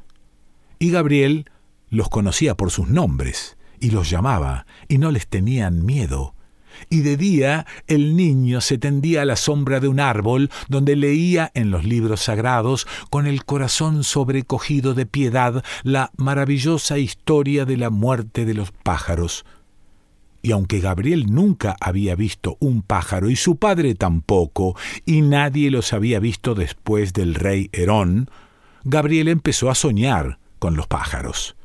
Y 0.79 0.91
Gabriel 0.91 1.51
los 1.91 2.09
conocía 2.09 2.57
por 2.57 2.71
sus 2.71 2.89
nombres, 2.89 3.59
y 3.81 3.91
los 3.91 4.09
llamaba, 4.09 4.67
y 4.89 4.97
no 4.97 5.11
les 5.11 5.27
tenían 5.27 5.85
miedo. 5.85 6.35
Y 6.91 7.01
de 7.01 7.17
día 7.17 7.67
el 7.87 8.17
niño 8.17 8.61
se 8.61 8.79
tendía 8.79 9.23
a 9.23 9.25
la 9.25 9.37
sombra 9.37 9.81
de 9.81 9.89
un 9.89 10.01
árbol 10.01 10.51
donde 10.69 10.97
leía 10.97 11.51
en 11.55 11.71
los 11.71 11.85
libros 11.85 12.23
sagrados, 12.23 12.87
con 13.11 13.27
el 13.27 13.45
corazón 13.45 14.05
sobrecogido 14.05 14.95
de 14.95 15.07
piedad, 15.07 15.65
la 15.83 16.11
maravillosa 16.17 16.99
historia 16.99 17.65
de 17.65 17.77
la 17.77 17.91
muerte 17.91 18.45
de 18.45 18.55
los 18.55 18.71
pájaros. 18.71 19.45
Y 20.41 20.53
aunque 20.53 20.81
Gabriel 20.81 21.27
nunca 21.27 21.77
había 21.81 22.15
visto 22.15 22.57
un 22.61 22.83
pájaro 22.83 23.29
y 23.29 23.37
su 23.37 23.57
padre 23.57 23.95
tampoco, 23.95 24.77
y 25.05 25.23
nadie 25.23 25.71
los 25.71 25.93
había 25.93 26.21
visto 26.21 26.55
después 26.55 27.13
del 27.13 27.35
rey 27.35 27.71
Herón, 27.73 28.31
Gabriel 28.85 29.29
empezó 29.29 29.71
a 29.71 29.75
soñar 29.75 30.39
con 30.59 30.77
los 30.77 30.87
pájaros 30.87 31.57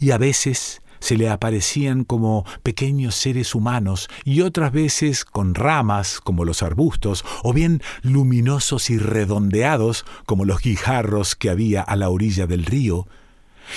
y 0.00 0.10
a 0.10 0.18
veces 0.18 0.82
se 1.04 1.18
le 1.18 1.28
aparecían 1.28 2.04
como 2.04 2.46
pequeños 2.62 3.14
seres 3.14 3.54
humanos 3.54 4.08
y 4.24 4.40
otras 4.40 4.72
veces 4.72 5.26
con 5.26 5.54
ramas 5.54 6.18
como 6.18 6.46
los 6.46 6.62
arbustos 6.62 7.26
o 7.42 7.52
bien 7.52 7.82
luminosos 8.00 8.88
y 8.88 8.96
redondeados 8.96 10.06
como 10.24 10.46
los 10.46 10.62
guijarros 10.62 11.34
que 11.34 11.50
había 11.50 11.82
a 11.82 11.96
la 11.96 12.08
orilla 12.08 12.46
del 12.46 12.64
río. 12.64 13.06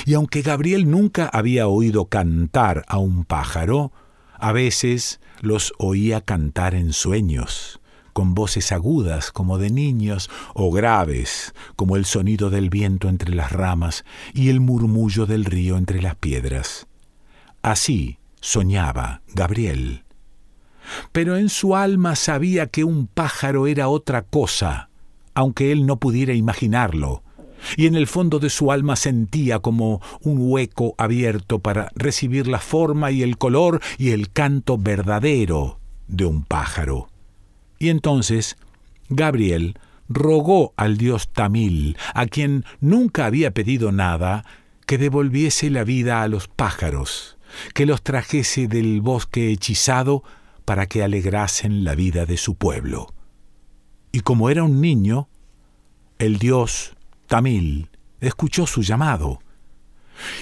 Y 0.05 0.13
aunque 0.13 0.41
Gabriel 0.41 0.89
nunca 0.89 1.27
había 1.27 1.67
oído 1.67 2.05
cantar 2.05 2.85
a 2.87 2.97
un 2.97 3.25
pájaro, 3.25 3.91
a 4.39 4.53
veces 4.53 5.19
los 5.41 5.73
oía 5.79 6.21
cantar 6.21 6.75
en 6.75 6.93
sueños 6.93 7.81
con 8.13 8.35
voces 8.35 8.71
agudas 8.71 9.33
como 9.33 9.57
de 9.57 9.69
niños 9.69 10.29
o 10.53 10.71
graves 10.71 11.53
como 11.75 11.97
el 11.97 12.05
sonido 12.05 12.49
del 12.49 12.69
viento 12.69 13.09
entre 13.09 13.35
las 13.35 13.51
ramas 13.51 14.05
y 14.33 14.47
el 14.47 14.61
murmullo 14.61 15.25
del 15.25 15.43
río 15.43 15.75
entre 15.75 16.01
las 16.01 16.15
piedras. 16.15 16.87
Así 17.67 18.17
soñaba 18.39 19.23
Gabriel. 19.33 20.05
Pero 21.11 21.35
en 21.35 21.49
su 21.49 21.75
alma 21.75 22.15
sabía 22.15 22.67
que 22.67 22.85
un 22.85 23.07
pájaro 23.07 23.67
era 23.67 23.89
otra 23.89 24.21
cosa, 24.21 24.89
aunque 25.33 25.73
él 25.73 25.85
no 25.85 25.97
pudiera 25.97 26.33
imaginarlo, 26.33 27.23
y 27.75 27.87
en 27.87 27.95
el 27.95 28.07
fondo 28.07 28.39
de 28.39 28.49
su 28.49 28.71
alma 28.71 28.95
sentía 28.95 29.59
como 29.59 30.01
un 30.21 30.37
hueco 30.39 30.95
abierto 30.97 31.59
para 31.59 31.91
recibir 31.93 32.47
la 32.47 32.59
forma 32.59 33.11
y 33.11 33.21
el 33.21 33.37
color 33.37 33.81
y 33.97 34.11
el 34.11 34.31
canto 34.31 34.77
verdadero 34.77 35.77
de 36.07 36.23
un 36.23 36.45
pájaro. 36.45 37.09
Y 37.79 37.89
entonces 37.89 38.55
Gabriel 39.09 39.77
rogó 40.07 40.73
al 40.77 40.97
dios 40.97 41.27
Tamil, 41.33 41.97
a 42.13 42.27
quien 42.27 42.63
nunca 42.79 43.25
había 43.25 43.51
pedido 43.51 43.91
nada, 43.91 44.45
que 44.85 44.97
devolviese 44.97 45.69
la 45.69 45.83
vida 45.83 46.21
a 46.21 46.29
los 46.29 46.47
pájaros, 46.47 47.36
que 47.73 47.85
los 47.85 48.01
trajese 48.01 48.67
del 48.67 49.01
bosque 49.01 49.51
hechizado 49.51 50.23
para 50.65 50.85
que 50.85 51.03
alegrasen 51.03 51.83
la 51.83 51.95
vida 51.95 52.25
de 52.25 52.37
su 52.37 52.55
pueblo. 52.55 53.13
Y 54.11 54.21
como 54.21 54.49
era 54.49 54.63
un 54.63 54.81
niño, 54.81 55.29
el 56.19 56.39
dios 56.39 56.95
Tamil 57.27 57.89
escuchó 58.19 58.65
su 58.67 58.81
llamado. 58.81 59.39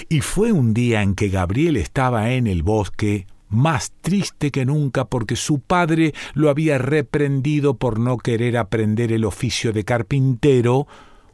Y 0.08 0.20
fue 0.20 0.52
un 0.52 0.72
día 0.72 1.02
en 1.02 1.14
que 1.14 1.28
Gabriel 1.28 1.76
estaba 1.76 2.30
en 2.32 2.46
el 2.46 2.62
bosque 2.62 3.26
más 3.48 3.92
triste 4.00 4.50
que 4.50 4.64
nunca 4.64 5.04
porque 5.04 5.36
su 5.36 5.60
padre 5.60 6.14
lo 6.34 6.50
había 6.50 6.78
reprendido 6.78 7.76
por 7.76 8.00
no 8.00 8.16
querer 8.18 8.56
aprender 8.56 9.12
el 9.12 9.24
oficio 9.24 9.72
de 9.72 9.84
carpintero, 9.84 10.86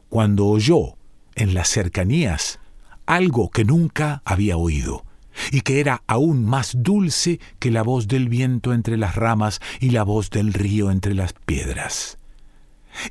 cuando 0.09 0.45
oyó 0.47 0.95
en 1.35 1.53
las 1.53 1.69
cercanías 1.69 2.59
algo 3.05 3.49
que 3.49 3.65
nunca 3.65 4.21
había 4.25 4.57
oído, 4.57 5.05
y 5.51 5.61
que 5.61 5.79
era 5.79 6.03
aún 6.07 6.45
más 6.45 6.75
dulce 6.77 7.39
que 7.59 7.71
la 7.71 7.83
voz 7.83 8.07
del 8.07 8.29
viento 8.29 8.73
entre 8.73 8.97
las 8.97 9.15
ramas 9.15 9.59
y 9.79 9.89
la 9.89 10.03
voz 10.03 10.29
del 10.29 10.53
río 10.53 10.91
entre 10.91 11.13
las 11.13 11.33
piedras. 11.33 12.17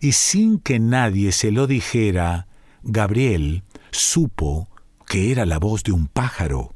Y 0.01 0.13
sin 0.13 0.59
que 0.59 0.79
nadie 0.79 1.33
se 1.33 1.51
lo 1.51 1.67
dijera, 1.67 2.47
Gabriel 2.83 3.63
supo 3.91 4.69
que 5.07 5.31
era 5.31 5.45
la 5.45 5.59
voz 5.59 5.83
de 5.83 5.93
un 5.93 6.07
pájaro, 6.07 6.75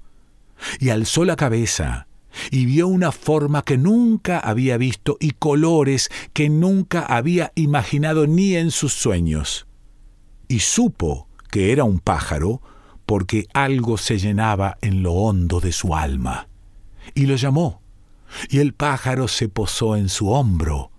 y 0.78 0.90
alzó 0.90 1.24
la 1.24 1.36
cabeza, 1.36 2.06
y 2.50 2.66
vio 2.66 2.88
una 2.88 3.12
forma 3.12 3.62
que 3.62 3.78
nunca 3.78 4.38
había 4.38 4.76
visto 4.76 5.16
y 5.20 5.30
colores 5.32 6.10
que 6.32 6.50
nunca 6.50 7.00
había 7.00 7.52
imaginado 7.54 8.26
ni 8.26 8.56
en 8.56 8.70
sus 8.70 8.92
sueños. 8.92 9.66
Y 10.48 10.60
supo 10.60 11.28
que 11.50 11.72
era 11.72 11.84
un 11.84 11.98
pájaro 11.98 12.60
porque 13.06 13.46
algo 13.54 13.96
se 13.96 14.18
llenaba 14.18 14.78
en 14.82 15.02
lo 15.02 15.12
hondo 15.12 15.60
de 15.60 15.72
su 15.72 15.94
alma. 15.94 16.48
Y 17.14 17.26
lo 17.26 17.36
llamó, 17.36 17.80
y 18.50 18.58
el 18.58 18.74
pájaro 18.74 19.28
se 19.28 19.48
posó 19.48 19.96
en 19.96 20.08
su 20.08 20.30
hombro. 20.30 20.90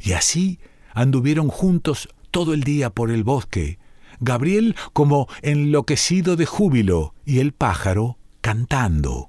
Y 0.00 0.12
así 0.12 0.58
anduvieron 0.92 1.48
juntos 1.48 2.08
todo 2.30 2.54
el 2.54 2.64
día 2.64 2.90
por 2.90 3.10
el 3.10 3.22
bosque, 3.22 3.78
Gabriel 4.20 4.74
como 4.92 5.28
enloquecido 5.42 6.36
de 6.36 6.46
júbilo 6.46 7.14
y 7.24 7.40
el 7.40 7.52
pájaro 7.52 8.16
cantando 8.40 9.26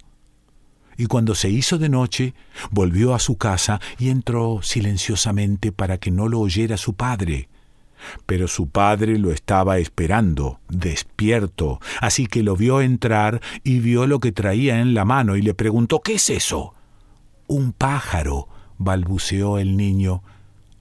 y 0.98 1.08
cuando 1.08 1.36
se 1.36 1.50
hizo 1.50 1.78
de 1.78 1.90
noche, 1.90 2.34
volvió 2.72 3.14
a 3.14 3.20
su 3.20 3.38
casa 3.38 3.80
y 3.98 4.10
entró 4.10 4.62
silenciosamente 4.62 5.72
para 5.72 5.98
que 5.98 6.12
no 6.12 6.28
lo 6.28 6.40
oyera 6.40 6.78
su 6.78 6.94
padre. 6.94 7.50
Pero 8.26 8.48
su 8.48 8.70
padre 8.70 9.18
lo 9.18 9.32
estaba 9.32 9.78
esperando, 9.78 10.60
despierto, 10.70 11.80
así 12.02 12.28
que 12.28 12.44
lo 12.44 12.56
vio 12.56 12.82
entrar 12.82 13.42
y 13.64 13.80
vio 13.80 14.08
lo 14.08 14.20
que 14.20 14.32
traía 14.32 14.80
en 14.80 14.94
la 14.94 15.06
mano 15.06 15.36
y 15.36 15.42
le 15.42 15.54
preguntó 15.54 16.02
¿Qué 16.02 16.16
es 16.16 16.30
eso? 16.30 16.74
Un 17.48 17.72
pájaro, 17.74 18.48
balbuceó 18.78 19.58
el 19.58 19.78
niño. 19.78 20.24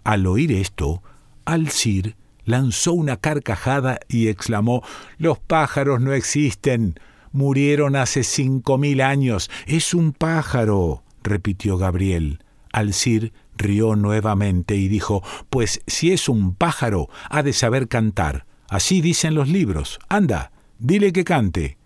Al 0.04 0.26
oír 0.26 0.52
esto, 0.52 1.02
Alcir 1.44 2.16
lanzó 2.44 2.92
una 2.92 3.16
carcajada 3.16 4.00
y 4.08 4.28
exclamó 4.28 4.82
Los 5.18 5.38
pájaros 5.38 6.00
no 6.00 6.12
existen 6.12 6.94
murieron 7.34 7.96
hace 7.96 8.22
cinco 8.22 8.78
mil 8.78 9.02
años. 9.02 9.50
Es 9.66 9.92
un 9.92 10.12
pájaro, 10.12 11.02
repitió 11.22 11.76
Gabriel. 11.76 12.38
Alcir 12.72 13.32
rió 13.56 13.96
nuevamente 13.96 14.76
y 14.76 14.88
dijo, 14.88 15.22
Pues 15.50 15.80
si 15.86 16.12
es 16.12 16.28
un 16.28 16.54
pájaro, 16.54 17.08
ha 17.30 17.42
de 17.42 17.52
saber 17.52 17.88
cantar. 17.88 18.46
Así 18.68 19.00
dicen 19.00 19.34
los 19.34 19.48
libros. 19.48 19.98
Anda, 20.08 20.52
dile 20.78 21.12
que 21.12 21.24
cante. 21.24 21.78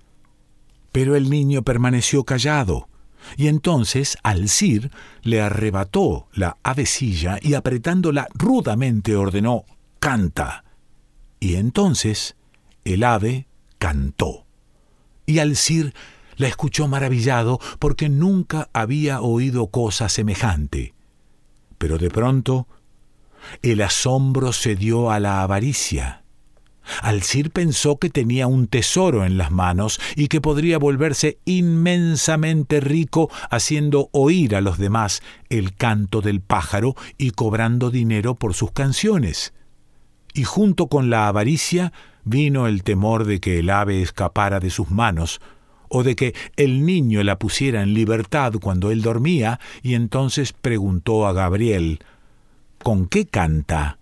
Pero 0.92 1.16
el 1.16 1.30
niño 1.30 1.62
permaneció 1.62 2.24
callado. 2.24 2.88
Y 3.36 3.48
entonces 3.48 4.16
Alcir 4.22 4.90
le 5.22 5.40
arrebató 5.40 6.28
la 6.32 6.56
avecilla 6.62 7.38
y 7.42 7.54
apretándola 7.54 8.28
rudamente 8.34 9.16
ordenó, 9.16 9.64
Canta. 9.98 10.64
Y 11.40 11.56
entonces 11.56 12.36
el 12.84 13.04
ave 13.04 13.48
cantó 13.78 14.48
y 15.28 15.40
Alcir 15.40 15.92
la 16.36 16.48
escuchó 16.48 16.88
maravillado 16.88 17.60
porque 17.78 18.08
nunca 18.08 18.70
había 18.72 19.20
oído 19.20 19.66
cosa 19.68 20.08
semejante. 20.08 20.94
Pero 21.78 21.98
de 21.98 22.10
pronto 22.10 22.66
el 23.62 23.80
asombro 23.82 24.52
se 24.52 24.76
dio 24.76 25.10
a 25.10 25.20
la 25.20 25.42
avaricia. 25.42 26.24
Alcir 27.02 27.50
pensó 27.50 27.98
que 27.98 28.08
tenía 28.08 28.46
un 28.46 28.66
tesoro 28.66 29.24
en 29.24 29.36
las 29.36 29.50
manos 29.50 30.00
y 30.16 30.28
que 30.28 30.40
podría 30.40 30.78
volverse 30.78 31.38
inmensamente 31.44 32.80
rico 32.80 33.30
haciendo 33.50 34.08
oír 34.12 34.56
a 34.56 34.60
los 34.60 34.78
demás 34.78 35.22
el 35.50 35.74
canto 35.74 36.22
del 36.22 36.40
pájaro 36.40 36.94
y 37.18 37.32
cobrando 37.32 37.90
dinero 37.90 38.36
por 38.36 38.54
sus 38.54 38.72
canciones. 38.72 39.52
Y 40.32 40.44
junto 40.44 40.86
con 40.86 41.10
la 41.10 41.28
avaricia 41.28 41.92
vino 42.24 42.66
el 42.66 42.82
temor 42.82 43.24
de 43.24 43.40
que 43.40 43.58
el 43.58 43.70
ave 43.70 44.02
escapara 44.02 44.60
de 44.60 44.70
sus 44.70 44.90
manos, 44.90 45.40
o 45.88 46.02
de 46.02 46.16
que 46.16 46.34
el 46.56 46.84
niño 46.84 47.22
la 47.22 47.38
pusiera 47.38 47.82
en 47.82 47.94
libertad 47.94 48.54
cuando 48.60 48.90
él 48.90 49.02
dormía, 49.02 49.60
y 49.82 49.94
entonces 49.94 50.52
preguntó 50.52 51.26
a 51.26 51.32
Gabriel, 51.32 52.00
¿Con 52.82 53.06
qué 53.06 53.26
canta? 53.26 53.98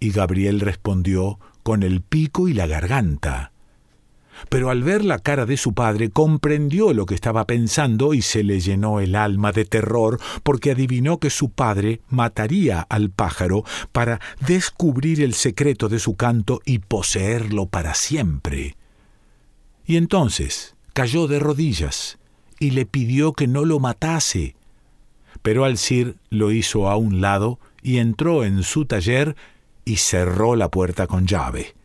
Y 0.00 0.10
Gabriel 0.10 0.60
respondió, 0.60 1.38
con 1.62 1.82
el 1.82 2.00
pico 2.00 2.48
y 2.48 2.54
la 2.54 2.66
garganta 2.66 3.52
pero 4.48 4.70
al 4.70 4.82
ver 4.82 5.04
la 5.04 5.18
cara 5.18 5.46
de 5.46 5.56
su 5.56 5.74
padre 5.74 6.10
comprendió 6.10 6.92
lo 6.92 7.06
que 7.06 7.14
estaba 7.14 7.46
pensando 7.46 8.14
y 8.14 8.22
se 8.22 8.42
le 8.42 8.60
llenó 8.60 9.00
el 9.00 9.14
alma 9.16 9.52
de 9.52 9.64
terror 9.64 10.20
porque 10.42 10.72
adivinó 10.72 11.18
que 11.18 11.30
su 11.30 11.50
padre 11.50 12.00
mataría 12.08 12.80
al 12.80 13.10
pájaro 13.10 13.64
para 13.92 14.20
descubrir 14.46 15.22
el 15.22 15.34
secreto 15.34 15.88
de 15.88 15.98
su 15.98 16.16
canto 16.16 16.60
y 16.64 16.78
poseerlo 16.78 17.66
para 17.66 17.94
siempre. 17.94 18.76
Y 19.84 19.96
entonces 19.96 20.74
cayó 20.98 21.28
de 21.28 21.38
rodillas 21.38 22.18
y 22.58 22.72
le 22.72 22.84
pidió 22.84 23.32
que 23.32 23.46
no 23.46 23.64
lo 23.64 23.78
matase. 23.78 24.56
Pero 25.42 25.64
Alcir 25.64 26.16
lo 26.28 26.50
hizo 26.50 26.88
a 26.88 26.96
un 26.96 27.20
lado 27.20 27.60
y 27.82 27.98
entró 27.98 28.44
en 28.44 28.64
su 28.64 28.84
taller 28.84 29.36
y 29.84 29.98
cerró 29.98 30.56
la 30.56 30.68
puerta 30.68 31.06
con 31.06 31.28
llave 31.28 31.78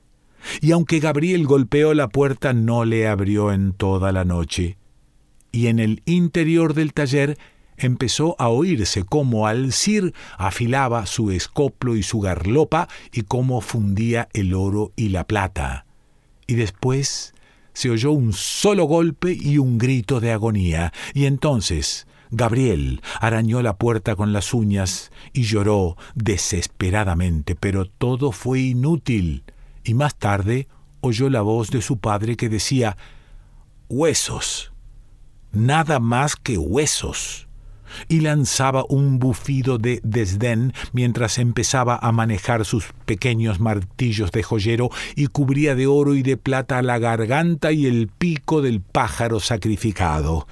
y 0.62 0.71
aunque 0.71 0.99
Gabriel 0.99 1.45
golpeó 1.45 1.93
la 1.93 2.10
puerta 2.10 2.54
no 2.54 2.86
le 2.86 3.08
abrió 3.08 3.52
en 3.52 3.73
toda 3.73 4.12
la 4.12 4.26
noche. 4.26 4.78
Y 5.52 5.67
en 5.67 5.80
el 5.80 6.02
interior 6.06 6.73
del 6.73 6.93
taller 6.93 7.38
empezó 7.78 8.36
a 8.39 8.49
oírse 8.49 9.04
cómo 9.04 9.47
Alcir 9.47 10.13
afilaba 10.38 11.06
su 11.06 11.32
escoplo 11.32 11.95
y 11.95 12.04
su 12.04 12.19
garlopa 12.19 12.88
y 13.12 13.21
cómo 13.21 13.62
fundía 13.62 14.30
el 14.34 14.54
oro 14.54 14.91
y 14.95 15.10
la 15.10 15.26
plata. 15.26 15.86
Y 16.47 16.56
después 16.56 17.34
se 17.73 17.89
oyó 17.89 18.12
un 18.12 18.33
solo 18.33 18.86
golpe 18.86 19.38
y 19.39 19.57
un 19.57 19.77
grito 19.77 20.19
de 20.19 20.31
agonía, 20.31 20.93
y 21.13 21.25
entonces 21.25 22.07
Gabriel 22.36 23.01
arañó 23.21 23.62
la 23.62 23.77
puerta 23.77 24.15
con 24.15 24.33
las 24.33 24.53
uñas 24.55 25.12
y 25.33 25.43
lloró 25.43 25.97
desesperadamente, 26.15 27.55
pero 27.55 27.86
todo 27.86 28.31
fue 28.31 28.59
inútil. 28.59 29.43
Y 29.83 29.93
más 29.93 30.15
tarde 30.15 30.67
oyó 31.01 31.29
la 31.29 31.41
voz 31.41 31.69
de 31.69 31.83
su 31.83 31.99
padre 31.99 32.36
que 32.36 32.49
decía, 32.49 32.97
Huesos, 33.88 34.73
nada 35.51 35.99
más 35.99 36.36
que 36.36 36.57
huesos, 36.57 37.47
y 38.08 38.21
lanzaba 38.21 38.86
un 38.89 39.19
bufido 39.19 39.77
de 39.77 39.99
desdén 40.03 40.73
mientras 40.91 41.38
empezaba 41.38 41.97
a 41.97 42.12
manejar 42.12 42.65
sus 42.65 42.86
pequeños 43.06 43.60
martillos 43.60 44.32
de 44.32 44.43
joyero 44.43 44.89
y 45.15 45.27
cubría 45.27 45.75
de 45.75 45.88
oro 45.88 46.15
y 46.15 46.23
de 46.23 46.38
plata 46.38 46.82
la 46.82 46.99
garganta 46.99 47.71
y 47.71 47.86
el 47.86 48.08
pico 48.08 48.62
del 48.62 48.82
pájaro 48.82 49.39
sacrificado. 49.39 50.47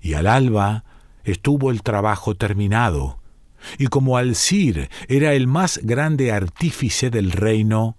Y 0.00 0.14
al 0.14 0.26
alba 0.26 0.84
estuvo 1.24 1.70
el 1.70 1.82
trabajo 1.82 2.34
terminado, 2.34 3.18
y 3.78 3.86
como 3.86 4.16
Alcir 4.16 4.88
era 5.08 5.34
el 5.34 5.46
más 5.46 5.80
grande 5.82 6.30
artífice 6.30 7.10
del 7.10 7.32
reino, 7.32 7.96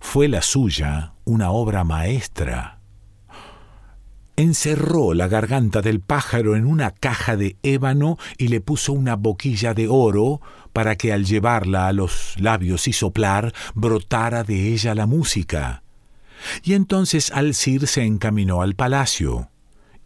fue 0.00 0.28
la 0.28 0.42
suya 0.42 1.14
una 1.24 1.50
obra 1.50 1.84
maestra. 1.84 2.81
Encerró 4.36 5.12
la 5.12 5.28
garganta 5.28 5.82
del 5.82 6.00
pájaro 6.00 6.56
en 6.56 6.66
una 6.66 6.90
caja 6.90 7.36
de 7.36 7.56
ébano 7.62 8.18
y 8.38 8.48
le 8.48 8.60
puso 8.60 8.92
una 8.92 9.14
boquilla 9.16 9.74
de 9.74 9.88
oro 9.88 10.40
para 10.72 10.96
que 10.96 11.12
al 11.12 11.26
llevarla 11.26 11.86
a 11.86 11.92
los 11.92 12.34
labios 12.38 12.88
y 12.88 12.94
soplar 12.94 13.52
brotara 13.74 14.42
de 14.42 14.72
ella 14.72 14.94
la 14.94 15.06
música. 15.06 15.82
Y 16.62 16.72
entonces 16.72 17.30
Alcir 17.30 17.86
se 17.86 18.04
encaminó 18.04 18.62
al 18.62 18.74
palacio, 18.74 19.50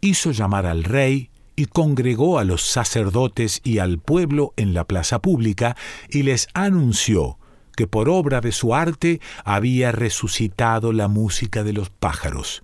hizo 0.01 0.31
llamar 0.31 0.65
al 0.65 0.83
rey 0.83 1.29
y 1.55 1.65
congregó 1.65 2.37
a 2.37 2.43
los 2.43 2.63
sacerdotes 2.63 3.61
y 3.63 3.79
al 3.79 3.97
pueblo 3.97 4.53
en 4.57 4.73
la 4.73 4.83
plaza 4.83 5.19
pública 5.19 5.75
y 6.09 6.23
les 6.23 6.47
anunció 6.53 7.39
que 7.75 7.87
por 7.87 8.09
obra 8.09 8.41
de 8.41 8.51
su 8.51 8.75
arte 8.75 9.21
había 9.45 9.91
resucitado 9.91 10.91
la 10.91 11.07
música 11.07 11.63
de 11.63 11.73
los 11.73 11.89
pájaros. 11.89 12.63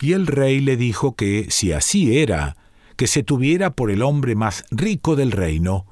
Y 0.00 0.12
el 0.12 0.26
rey 0.26 0.60
le 0.60 0.76
dijo 0.76 1.14
que, 1.14 1.46
si 1.50 1.72
así 1.72 2.18
era, 2.18 2.56
que 2.96 3.06
se 3.06 3.22
tuviera 3.22 3.70
por 3.70 3.90
el 3.90 4.02
hombre 4.02 4.34
más 4.34 4.64
rico 4.70 5.16
del 5.16 5.32
reino. 5.32 5.86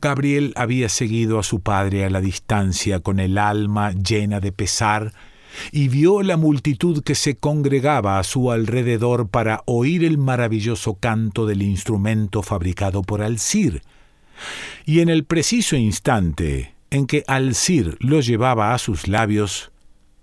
Gabriel 0.00 0.52
había 0.56 0.88
seguido 0.88 1.38
a 1.38 1.42
su 1.42 1.60
padre 1.60 2.04
a 2.04 2.10
la 2.10 2.20
distancia 2.20 3.00
con 3.00 3.20
el 3.20 3.36
alma 3.38 3.92
llena 3.92 4.40
de 4.40 4.52
pesar, 4.52 5.12
y 5.72 5.88
vio 5.88 6.22
la 6.22 6.36
multitud 6.36 7.02
que 7.02 7.14
se 7.14 7.36
congregaba 7.36 8.18
a 8.18 8.24
su 8.24 8.52
alrededor 8.52 9.28
para 9.28 9.62
oír 9.66 10.04
el 10.04 10.16
maravilloso 10.16 10.94
canto 10.94 11.44
del 11.44 11.62
instrumento 11.62 12.42
fabricado 12.42 13.02
por 13.02 13.20
Alcir. 13.20 13.82
Y 14.86 15.00
en 15.00 15.08
el 15.08 15.24
preciso 15.24 15.76
instante 15.76 16.74
en 16.90 17.06
que 17.06 17.24
Alcir 17.26 17.96
lo 18.00 18.20
llevaba 18.20 18.74
a 18.74 18.78
sus 18.78 19.08
labios, 19.08 19.72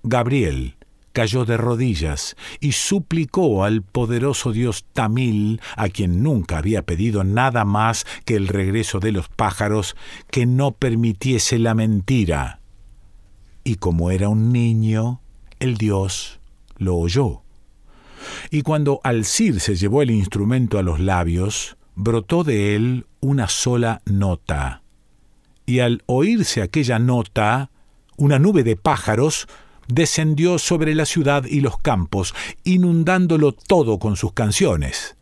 Gabriel 0.01 0.76
cayó 1.17 1.45
de 1.45 1.57
rodillas 1.57 2.35
y 2.59 2.73
suplicó 2.73 3.63
al 3.63 3.81
poderoso 3.81 4.51
dios 4.51 4.85
Tamil, 4.93 5.61
a 5.75 5.89
quien 5.89 6.21
nunca 6.21 6.59
había 6.59 6.83
pedido 6.83 7.23
nada 7.23 7.65
más 7.65 8.05
que 8.23 8.35
el 8.35 8.47
regreso 8.47 8.99
de 8.99 9.11
los 9.11 9.27
pájaros, 9.27 9.95
que 10.29 10.45
no 10.45 10.73
permitiese 10.73 11.57
la 11.57 11.73
mentira. 11.73 12.59
Y 13.63 13.77
como 13.77 14.11
era 14.11 14.29
un 14.29 14.53
niño, 14.53 15.19
el 15.59 15.77
dios 15.77 16.39
lo 16.77 16.97
oyó. 16.97 17.41
Y 18.51 18.61
cuando 18.61 19.01
Alcir 19.03 19.59
se 19.59 19.75
llevó 19.75 20.03
el 20.03 20.11
instrumento 20.11 20.77
a 20.77 20.83
los 20.83 20.99
labios, 20.99 21.77
brotó 21.95 22.43
de 22.43 22.75
él 22.75 23.07
una 23.21 23.47
sola 23.47 24.03
nota. 24.05 24.83
Y 25.65 25.79
al 25.79 26.03
oírse 26.05 26.61
aquella 26.61 26.99
nota, 26.99 27.71
una 28.17 28.37
nube 28.37 28.63
de 28.63 28.75
pájaros 28.75 29.47
descendió 29.87 30.59
sobre 30.59 30.95
la 30.95 31.05
ciudad 31.05 31.45
y 31.45 31.61
los 31.61 31.77
campos, 31.77 32.33
inundándolo 32.63 33.51
todo 33.51 33.99
con 33.99 34.15
sus 34.15 34.33
canciones. 34.33 35.15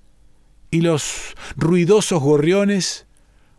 Y 0.72 0.82
los 0.82 1.36
ruidosos 1.56 2.22
gorriones 2.22 3.06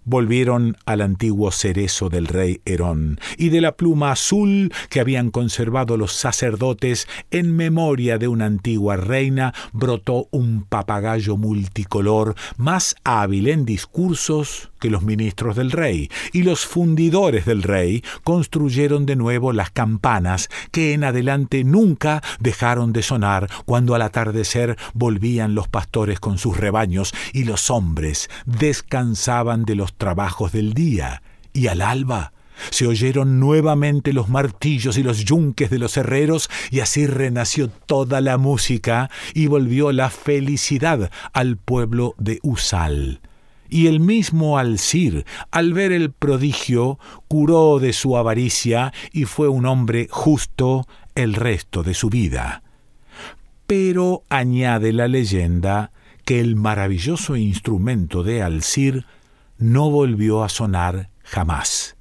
volvieron 0.07 0.77
al 0.87 1.03
antiguo 1.03 1.51
cerezo 1.51 2.09
del 2.09 2.29
rey 2.29 2.61
Herón 2.65 3.21
y 3.37 3.51
de 3.51 3.61
la 3.61 3.77
pluma 3.77 4.13
azul 4.13 4.73
que 4.89 5.01
habían 5.01 5.31
conservado 5.31 5.97
los 5.97 6.13
sacerdotes 6.13 7.09
en 7.31 7.55
memoria 7.55 8.17
de 8.17 8.29
una 8.29 8.47
antigua 8.47 8.97
reina 8.97 9.53
brotó 9.73 10.29
un 10.31 10.63
papagayo 10.63 11.37
multicolor 11.37 12.37
más 12.57 12.95
hábil 13.05 13.49
en 13.49 13.65
discursos 13.65 14.71
los 14.91 15.03
ministros 15.03 15.57
del 15.57 15.73
rey, 15.73 16.11
y 16.33 16.43
los 16.43 16.67
fundidores 16.67 17.45
del 17.45 17.63
rey 17.63 18.03
construyeron 18.25 19.07
de 19.07 19.17
nuevo 19.17 19.53
las 19.53 19.71
campanas 19.71 20.49
que 20.71 20.93
en 20.93 21.05
adelante 21.05 21.65
nunca 21.65 22.23
dejaron 22.41 22.93
de 22.93 23.03
sonar 23.03 23.49
cuando 23.65 23.95
al 23.95 24.03
atardecer 24.03 24.77
volvían 24.95 25.55
los 25.55 25.69
pastores 25.69 26.21
con 26.21 26.39
sus 26.39 26.57
rebaños 26.57 27.15
y 27.33 27.45
los 27.45 27.71
hombres 27.71 28.29
descansaban 28.45 29.65
de 29.65 29.75
los 29.75 29.95
trabajos 29.95 30.53
del 30.53 30.75
día, 30.75 31.23
y 31.53 31.69
al 31.69 31.83
alba 31.83 32.33
se 32.71 32.87
oyeron 32.87 33.39
nuevamente 33.39 34.13
los 34.13 34.29
martillos 34.29 34.97
y 34.99 35.03
los 35.03 35.25
yunques 35.25 35.71
de 35.71 35.79
los 35.79 35.97
herreros, 35.97 36.51
y 36.71 36.81
así 36.81 37.07
renació 37.07 37.69
toda 37.69 38.21
la 38.21 38.39
música 38.39 39.11
y 39.35 39.47
volvió 39.47 39.93
la 39.93 40.11
felicidad 40.11 41.11
al 41.33 41.57
pueblo 41.57 42.15
de 42.19 42.39
Usal. 42.43 43.21
Y 43.69 43.87
el 43.87 44.01
mismo 44.01 44.59
Alcir, 44.59 45.25
al 45.51 45.73
ver 45.73 45.93
el 45.93 46.11
prodigio, 46.13 46.99
curó 47.29 47.79
de 47.79 47.93
su 47.93 48.17
avaricia 48.17 48.93
y 49.13 49.25
fue 49.25 49.49
un 49.49 49.67
hombre 49.67 50.09
justo 50.11 50.87
el 51.15 51.35
resto 51.35 51.83
de 51.83 51.95
su 51.95 52.11
vida. 52.11 52.63
Pero 53.67 54.23
añade 54.29 54.93
la 54.93 55.09
leyenda 55.09 55.91
que 56.25 56.41
el 56.41 56.57
maravilloso 56.57 57.37
instrumento 57.37 58.23
de 58.23 58.43
Alcir 58.43 59.07
no 59.59 59.91
volvió 59.91 60.43
a 60.43 60.49
sonar 60.49 61.11
jamás, 61.23 61.97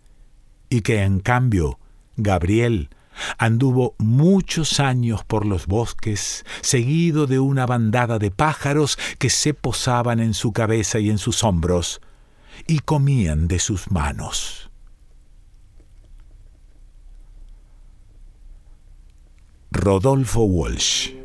y 0.70 0.82
que 0.82 1.04
en 1.04 1.20
cambio 1.20 1.80
Gabriel 2.18 2.90
Anduvo 3.38 3.96
muchos 3.98 4.80
años 4.80 5.24
por 5.24 5.46
los 5.46 5.68
bosques, 5.68 6.46
seguido 6.62 7.28
de 7.28 7.40
una 7.40 7.66
bandada 7.66 8.20
de 8.20 8.32
pájaros 8.32 8.98
que 9.20 9.30
se 9.30 9.54
posaban 9.54 10.20
en 10.20 10.34
su 10.34 10.52
cabeza 10.52 11.00
y 11.00 11.10
en 11.10 11.18
sus 11.18 11.44
hombros, 11.44 12.02
y 12.68 12.80
comían 12.80 13.48
de 13.48 13.60
sus 13.60 13.92
manos. 13.92 14.70
Rodolfo 19.72 20.44
Walsh 20.44 21.25